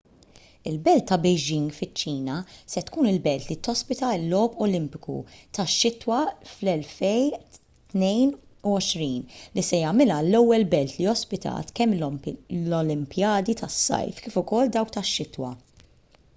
[0.69, 2.37] il-belt ta' beijing fiċ-ċina
[2.75, 5.17] se tkun il-belt li tospita l-logħob olimpiku
[5.57, 6.21] tax-xitwa
[6.53, 9.11] fl-2022
[9.59, 15.53] li se jagħmilha l-ewwel belt li ospitat kemm l-olimpjadi tas-sajf kif ukoll dawk tax-xitwa